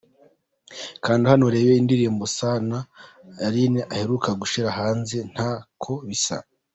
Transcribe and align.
Kanda 1.03 1.25
hano 1.31 1.43
urebe 1.49 1.71
indirimbo 1.81 2.23
Sano 2.37 2.79
Alyn 3.45 3.75
aheruka 3.93 4.29
gushyira 4.41 4.69
hanze 4.79 5.15
‘Ntako 5.31 5.91
Bisa’. 6.07 6.37